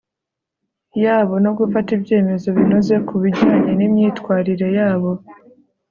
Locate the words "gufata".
1.57-1.89